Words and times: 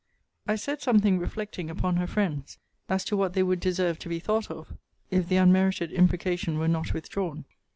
I 0.47 0.55
said 0.55 0.81
something 0.81 1.19
reflecting 1.19 1.69
upon 1.69 1.97
her 1.97 2.07
friends; 2.07 2.57
as 2.89 3.05
to 3.05 3.15
what 3.15 3.33
they 3.33 3.43
would 3.43 3.59
deserve 3.59 3.99
to 3.99 4.09
be 4.09 4.17
thought 4.19 4.49
of, 4.49 4.73
if 5.11 5.29
the 5.29 5.37
unmerited 5.37 5.91
imprecation 5.91 6.57
were 6.57 6.67
not 6.67 6.91
withdrawn. 6.91 7.45